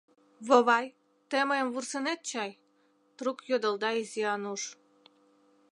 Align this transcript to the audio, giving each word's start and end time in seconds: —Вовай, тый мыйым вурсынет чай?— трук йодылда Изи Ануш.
—Вовай, 0.47 0.85
тый 1.29 1.43
мыйым 1.49 1.69
вурсынет 1.71 2.19
чай?— 2.29 2.51
трук 3.17 3.37
йодылда 3.49 3.89
Изи 4.01 4.23
Ануш. 4.35 4.63